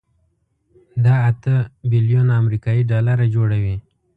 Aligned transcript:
دا 1.05 1.15
اته 1.29 1.55
بيلیونه 1.89 2.33
امریکایي 2.41 2.83
ډالره 2.89 3.25
جوړوي. 3.35 3.75